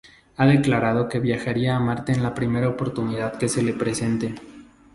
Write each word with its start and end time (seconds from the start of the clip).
Ha 0.37 0.47
declarado 0.47 1.07
que 1.07 1.19
viajaría 1.19 1.75
a 1.75 1.79
Marte 1.79 2.11
en 2.11 2.23
la 2.23 2.33
primera 2.33 2.67
oportunidad 2.67 3.37
que 3.37 3.47
se 3.47 3.61
le 3.61 3.75
presente. 3.75 4.33